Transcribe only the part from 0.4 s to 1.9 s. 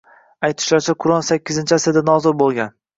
Aytishlaricha, Qur’on yettinchi